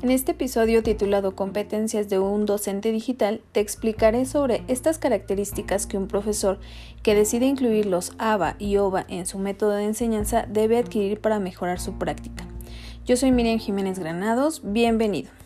En 0.00 0.12
este 0.12 0.30
episodio 0.30 0.84
titulado 0.84 1.34
Competencias 1.34 2.08
de 2.08 2.20
un 2.20 2.46
docente 2.46 2.92
digital, 2.92 3.40
te 3.50 3.58
explicaré 3.58 4.26
sobre 4.26 4.62
estas 4.68 4.96
características 4.96 5.88
que 5.88 5.98
un 5.98 6.06
profesor 6.06 6.60
que 7.02 7.16
decide 7.16 7.46
incluir 7.46 7.84
los 7.84 8.12
ABA 8.18 8.54
y 8.60 8.76
OBA 8.76 9.04
en 9.08 9.26
su 9.26 9.40
método 9.40 9.72
de 9.72 9.86
enseñanza 9.86 10.46
debe 10.48 10.78
adquirir 10.78 11.20
para 11.20 11.40
mejorar 11.40 11.80
su 11.80 11.98
práctica. 11.98 12.46
Yo 13.06 13.16
soy 13.16 13.32
Miriam 13.32 13.58
Jiménez 13.58 13.98
Granados, 13.98 14.60
bienvenido. 14.62 15.37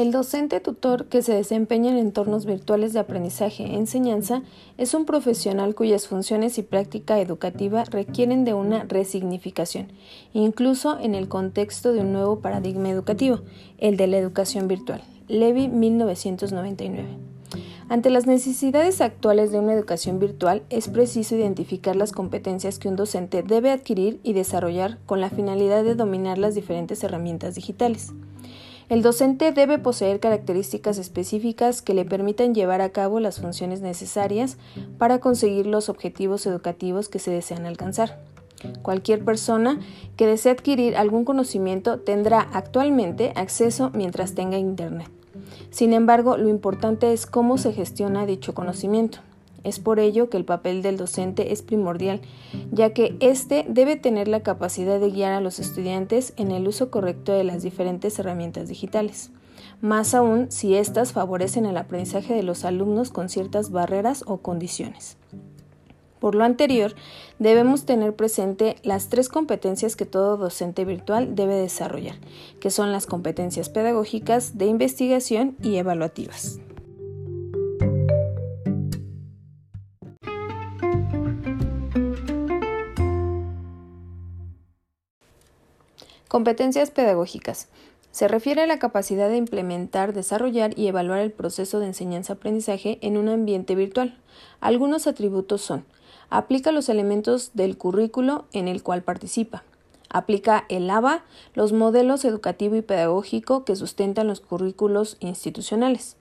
El 0.00 0.12
docente 0.12 0.60
tutor 0.60 1.08
que 1.08 1.20
se 1.20 1.34
desempeña 1.34 1.90
en 1.90 1.98
entornos 1.98 2.46
virtuales 2.46 2.94
de 2.94 3.00
aprendizaje 3.00 3.64
e 3.64 3.76
enseñanza 3.76 4.42
es 4.78 4.94
un 4.94 5.04
profesional 5.04 5.74
cuyas 5.74 6.08
funciones 6.08 6.56
y 6.56 6.62
práctica 6.62 7.20
educativa 7.20 7.84
requieren 7.84 8.46
de 8.46 8.54
una 8.54 8.84
resignificación, 8.84 9.92
incluso 10.32 10.98
en 10.98 11.14
el 11.14 11.28
contexto 11.28 11.92
de 11.92 12.00
un 12.00 12.14
nuevo 12.14 12.40
paradigma 12.40 12.88
educativo, 12.88 13.40
el 13.76 13.98
de 13.98 14.06
la 14.06 14.16
educación 14.16 14.68
virtual. 14.68 15.02
Levy 15.28 15.68
1999. 15.68 17.06
Ante 17.90 18.08
las 18.08 18.26
necesidades 18.26 19.02
actuales 19.02 19.52
de 19.52 19.58
una 19.58 19.74
educación 19.74 20.18
virtual, 20.18 20.62
es 20.70 20.88
preciso 20.88 21.36
identificar 21.36 21.94
las 21.94 22.12
competencias 22.12 22.78
que 22.78 22.88
un 22.88 22.96
docente 22.96 23.42
debe 23.42 23.70
adquirir 23.70 24.18
y 24.22 24.32
desarrollar 24.32 24.96
con 25.04 25.20
la 25.20 25.28
finalidad 25.28 25.84
de 25.84 25.94
dominar 25.94 26.38
las 26.38 26.54
diferentes 26.54 27.04
herramientas 27.04 27.54
digitales. 27.54 28.14
El 28.90 29.02
docente 29.02 29.52
debe 29.52 29.78
poseer 29.78 30.18
características 30.18 30.98
específicas 30.98 31.80
que 31.80 31.94
le 31.94 32.04
permitan 32.04 32.56
llevar 32.56 32.80
a 32.80 32.90
cabo 32.90 33.20
las 33.20 33.40
funciones 33.40 33.82
necesarias 33.82 34.56
para 34.98 35.20
conseguir 35.20 35.66
los 35.66 35.88
objetivos 35.88 36.44
educativos 36.44 37.08
que 37.08 37.20
se 37.20 37.30
desean 37.30 37.66
alcanzar. 37.66 38.18
Cualquier 38.82 39.24
persona 39.24 39.78
que 40.16 40.26
desee 40.26 40.50
adquirir 40.50 40.96
algún 40.96 41.24
conocimiento 41.24 42.00
tendrá 42.00 42.40
actualmente 42.52 43.32
acceso 43.36 43.92
mientras 43.94 44.34
tenga 44.34 44.58
Internet. 44.58 45.08
Sin 45.70 45.92
embargo, 45.92 46.36
lo 46.36 46.48
importante 46.48 47.12
es 47.12 47.26
cómo 47.26 47.58
se 47.58 47.72
gestiona 47.72 48.26
dicho 48.26 48.54
conocimiento. 48.54 49.20
Es 49.64 49.78
por 49.78 50.00
ello 50.00 50.30
que 50.30 50.36
el 50.36 50.44
papel 50.44 50.82
del 50.82 50.96
docente 50.96 51.52
es 51.52 51.62
primordial, 51.62 52.20
ya 52.72 52.94
que 52.94 53.16
éste 53.20 53.64
debe 53.68 53.96
tener 53.96 54.28
la 54.28 54.40
capacidad 54.40 54.98
de 54.98 55.10
guiar 55.10 55.32
a 55.32 55.40
los 55.40 55.58
estudiantes 55.58 56.32
en 56.36 56.50
el 56.50 56.66
uso 56.66 56.90
correcto 56.90 57.32
de 57.32 57.44
las 57.44 57.62
diferentes 57.62 58.18
herramientas 58.18 58.68
digitales, 58.68 59.30
más 59.80 60.14
aún 60.14 60.50
si 60.50 60.74
éstas 60.74 61.12
favorecen 61.12 61.66
el 61.66 61.76
aprendizaje 61.76 62.34
de 62.34 62.42
los 62.42 62.64
alumnos 62.64 63.10
con 63.10 63.28
ciertas 63.28 63.70
barreras 63.70 64.24
o 64.26 64.38
condiciones. 64.38 65.16
Por 66.20 66.34
lo 66.34 66.44
anterior, 66.44 66.94
debemos 67.38 67.86
tener 67.86 68.14
presente 68.14 68.76
las 68.82 69.08
tres 69.08 69.30
competencias 69.30 69.96
que 69.96 70.04
todo 70.04 70.36
docente 70.36 70.84
virtual 70.84 71.34
debe 71.34 71.54
desarrollar, 71.54 72.16
que 72.60 72.70
son 72.70 72.92
las 72.92 73.06
competencias 73.06 73.70
pedagógicas, 73.70 74.58
de 74.58 74.66
investigación 74.66 75.56
y 75.62 75.76
evaluativas. 75.76 76.60
Competencias 86.30 86.92
pedagógicas. 86.92 87.66
Se 88.12 88.28
refiere 88.28 88.62
a 88.62 88.66
la 88.68 88.78
capacidad 88.78 89.28
de 89.28 89.36
implementar, 89.36 90.12
desarrollar 90.12 90.78
y 90.78 90.86
evaluar 90.86 91.18
el 91.18 91.32
proceso 91.32 91.80
de 91.80 91.86
enseñanza-aprendizaje 91.86 92.98
en 93.02 93.16
un 93.16 93.28
ambiente 93.28 93.74
virtual. 93.74 94.16
Algunos 94.60 95.08
atributos 95.08 95.60
son 95.60 95.84
aplica 96.28 96.70
los 96.70 96.88
elementos 96.88 97.50
del 97.54 97.76
currículo 97.76 98.44
en 98.52 98.68
el 98.68 98.84
cual 98.84 99.02
participa. 99.02 99.64
Aplica 100.08 100.66
el 100.68 100.88
ABA, 100.88 101.24
los 101.54 101.72
modelos 101.72 102.24
educativo 102.24 102.76
y 102.76 102.82
pedagógico 102.82 103.64
que 103.64 103.74
sustentan 103.74 104.28
los 104.28 104.40
currículos 104.40 105.16
institucionales. 105.18 106.16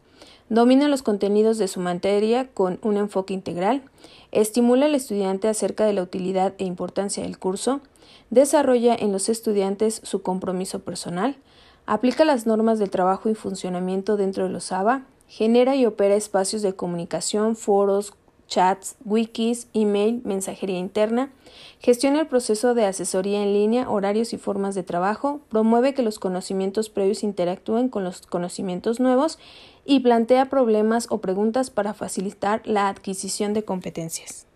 Domina 0.50 0.88
los 0.88 1.04
contenidos 1.04 1.60
de 1.60 1.68
su 1.68 1.82
materia 1.82 2.48
con 2.48 2.80
un 2.82 2.98
enfoque 2.98 3.36
integral. 3.36 3.84
Estimula 4.32 4.88
al 4.88 4.96
estudiante 4.96 5.48
acerca 5.48 5.86
de 5.86 5.94
la 5.94 6.02
utilidad 6.02 6.56
e 6.58 6.64
importancia 6.64 7.22
del 7.22 7.38
curso 7.38 7.82
desarrolla 8.30 8.96
en 8.96 9.12
los 9.12 9.30
estudiantes 9.30 10.02
su 10.04 10.22
compromiso 10.22 10.80
personal, 10.80 11.38
aplica 11.86 12.26
las 12.26 12.46
normas 12.46 12.80
de 12.80 12.88
trabajo 12.88 13.30
y 13.30 13.36
funcionamiento 13.36 14.18
dentro 14.18 14.44
de 14.44 14.50
los 14.50 14.72
ABA, 14.72 15.06
genera 15.28 15.76
y 15.76 15.86
opera 15.86 16.16
espacios 16.16 16.62
de 16.62 16.74
comunicación, 16.74 17.56
foros, 17.56 18.14
chats, 18.50 18.96
wikis, 19.06 19.68
email, 19.74 20.22
mensajería 20.26 20.78
interna, 20.78 21.32
gestiona 21.80 22.20
el 22.20 22.28
proceso 22.28 22.74
de 22.74 22.86
asesoría 22.86 23.42
en 23.42 23.54
línea, 23.54 23.90
horarios 23.90 24.34
y 24.34 24.38
formas 24.38 24.76
de 24.76 24.84
trabajo, 24.84 25.40
promueve 25.50 25.94
que 25.94 26.02
los 26.02 26.20
conocimientos 26.20 26.90
previos 26.90 27.24
interactúen 27.24 27.90
con 27.90 28.04
los 28.04 28.26
conocimientos 28.26 29.00
nuevos 29.00 29.40
y 29.86 30.02
plantea 30.02 30.50
problemas 30.50 31.08
o 31.10 31.20
preguntas 31.20 31.70
para 31.70 31.94
facilitar 31.94 32.62
la 32.66 32.90
adquisición 32.90 33.54
de 33.54 33.64
competencias. 33.64 34.49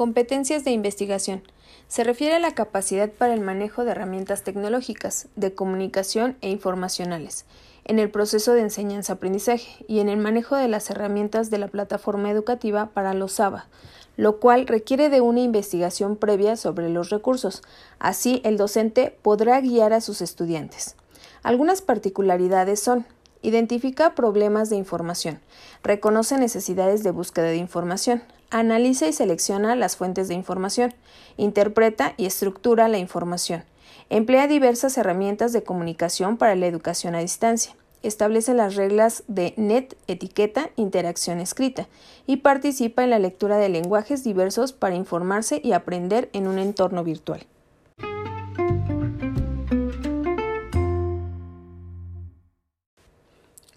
Competencias 0.00 0.64
de 0.64 0.70
investigación. 0.70 1.42
Se 1.86 2.04
refiere 2.04 2.36
a 2.36 2.38
la 2.38 2.54
capacidad 2.54 3.10
para 3.10 3.34
el 3.34 3.42
manejo 3.42 3.84
de 3.84 3.90
herramientas 3.90 4.42
tecnológicas, 4.42 5.28
de 5.36 5.54
comunicación 5.54 6.38
e 6.40 6.48
informacionales, 6.48 7.44
en 7.84 7.98
el 7.98 8.10
proceso 8.10 8.54
de 8.54 8.62
enseñanza-aprendizaje 8.62 9.84
y 9.88 10.00
en 10.00 10.08
el 10.08 10.16
manejo 10.16 10.56
de 10.56 10.68
las 10.68 10.88
herramientas 10.88 11.50
de 11.50 11.58
la 11.58 11.68
plataforma 11.68 12.30
educativa 12.30 12.86
para 12.94 13.12
los 13.12 13.40
ABA, 13.40 13.68
lo 14.16 14.40
cual 14.40 14.66
requiere 14.66 15.10
de 15.10 15.20
una 15.20 15.40
investigación 15.40 16.16
previa 16.16 16.56
sobre 16.56 16.88
los 16.88 17.10
recursos. 17.10 17.60
Así, 17.98 18.40
el 18.42 18.56
docente 18.56 19.18
podrá 19.20 19.60
guiar 19.60 19.92
a 19.92 20.00
sus 20.00 20.22
estudiantes. 20.22 20.96
Algunas 21.42 21.82
particularidades 21.82 22.80
son 22.80 23.04
Identifica 23.42 24.14
problemas 24.14 24.68
de 24.68 24.76
información. 24.76 25.40
Reconoce 25.82 26.36
necesidades 26.36 27.02
de 27.02 27.10
búsqueda 27.10 27.46
de 27.46 27.56
información. 27.56 28.22
Analiza 28.50 29.06
y 29.06 29.14
selecciona 29.14 29.74
las 29.76 29.96
fuentes 29.96 30.28
de 30.28 30.34
información. 30.34 30.92
Interpreta 31.38 32.12
y 32.18 32.26
estructura 32.26 32.88
la 32.88 32.98
información. 32.98 33.64
Emplea 34.10 34.46
diversas 34.46 34.98
herramientas 34.98 35.52
de 35.52 35.62
comunicación 35.62 36.36
para 36.36 36.54
la 36.54 36.66
educación 36.66 37.14
a 37.14 37.20
distancia. 37.20 37.74
Establece 38.02 38.54
las 38.54 38.76
reglas 38.76 39.24
de 39.28 39.54
net, 39.56 39.96
etiqueta, 40.06 40.70
interacción 40.76 41.38
escrita 41.38 41.86
y 42.26 42.38
participa 42.38 43.04
en 43.04 43.10
la 43.10 43.18
lectura 43.18 43.56
de 43.58 43.68
lenguajes 43.68 44.24
diversos 44.24 44.72
para 44.72 44.96
informarse 44.96 45.60
y 45.62 45.72
aprender 45.72 46.28
en 46.32 46.46
un 46.46 46.58
entorno 46.58 47.04
virtual. 47.04 47.46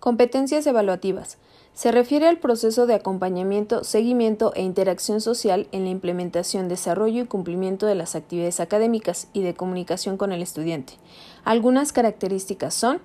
Competencias 0.03 0.67
evaluativas. 0.67 1.37
Se 1.73 1.89
refiere 1.93 2.27
al 2.27 2.37
proceso 2.37 2.87
de 2.87 2.93
acompañamiento, 2.93 3.85
seguimiento 3.85 4.51
e 4.53 4.61
interacción 4.61 5.21
social 5.21 5.69
en 5.71 5.85
la 5.85 5.91
implementación, 5.91 6.67
desarrollo 6.67 7.23
y 7.23 7.25
cumplimiento 7.25 7.85
de 7.85 7.95
las 7.95 8.13
actividades 8.13 8.59
académicas 8.59 9.29
y 9.31 9.43
de 9.43 9.53
comunicación 9.53 10.17
con 10.17 10.33
el 10.33 10.41
estudiante. 10.41 10.95
Algunas 11.45 11.93
características 11.93 12.73
son 12.73 12.99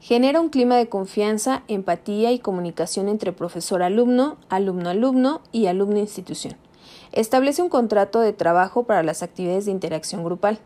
genera 0.00 0.40
un 0.40 0.48
clima 0.48 0.76
de 0.76 0.88
confianza, 0.88 1.62
empatía 1.68 2.32
y 2.32 2.40
comunicación 2.40 3.08
entre 3.08 3.30
profesor-alumno, 3.30 4.36
alumno-alumno 4.48 5.40
y 5.52 5.66
alumno-institución. 5.66 6.56
Establece 7.12 7.62
un 7.62 7.68
contrato 7.68 8.18
de 8.18 8.32
trabajo 8.32 8.82
para 8.82 9.04
las 9.04 9.22
actividades 9.22 9.66
de 9.66 9.70
interacción 9.70 10.24
grupal. 10.24 10.58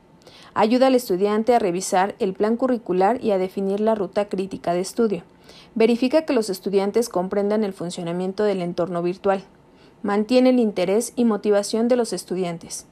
Ayuda 0.55 0.87
al 0.87 0.95
estudiante 0.95 1.55
a 1.55 1.59
revisar 1.59 2.15
el 2.21 2.33
plan 2.33 2.57
curricular 2.57 3.23
y 3.23 3.33
a 3.33 3.39
definir 3.39 3.81
la 3.81 3.95
ruta 3.95 4.31
crítica 4.31 4.73
de 4.73 4.81
estudio. 4.81 5.25
Verifica 5.75 6.23
que 6.23 6.33
los 6.33 6.51
estudiantes 6.51 7.09
comprendan 7.09 7.65
el 7.65 7.73
funcionamiento 7.73 8.45
del 8.45 8.63
entorno 8.63 9.03
virtual. 9.03 9.45
Mantiene 10.03 10.51
el 10.51 10.59
interés 10.59 11.13
y 11.17 11.25
motivación 11.25 11.89
de 11.89 11.97
los 11.97 12.13
estudiantes. 12.13 12.87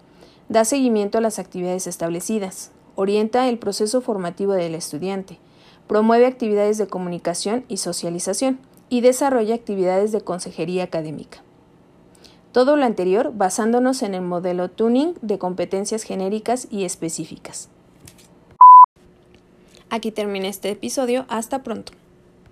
Da 0.48 0.64
seguimiento 0.64 1.18
a 1.18 1.20
las 1.20 1.38
actividades 1.38 1.86
establecidas. 1.86 2.70
Orienta 2.94 3.48
el 3.48 3.58
proceso 3.58 4.00
formativo 4.00 4.52
del 4.52 4.74
estudiante. 4.74 5.38
Promueve 5.86 6.26
actividades 6.26 6.78
de 6.78 6.86
comunicación 6.86 7.64
y 7.68 7.76
socialización. 7.76 8.58
Y 8.88 9.00
desarrolla 9.00 9.54
actividades 9.54 10.12
de 10.12 10.20
consejería 10.20 10.84
académica. 10.84 11.42
Todo 12.52 12.76
lo 12.76 12.84
anterior 12.84 13.32
basándonos 13.34 14.02
en 14.02 14.14
el 14.14 14.22
modelo 14.22 14.70
tuning 14.70 15.14
de 15.20 15.38
competencias 15.38 16.04
genéricas 16.04 16.68
y 16.70 16.84
específicas. 16.84 17.68
Aquí 19.90 20.10
termina 20.10 20.48
este 20.48 20.70
episodio. 20.70 21.26
Hasta 21.28 21.62
pronto. 21.62 21.92